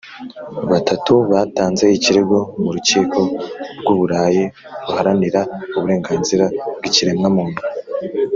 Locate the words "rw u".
3.79-3.95